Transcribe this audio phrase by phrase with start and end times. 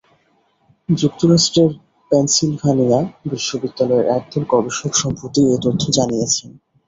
[0.89, 1.71] যুক্তরাষ্ট্রের
[2.11, 2.99] পেনসিলভানিয়া
[3.25, 6.49] বিশ্ববিদ্যালয়ের একদল গবেষক সম্প্রতি এ তথ্য জানিয়েছেন।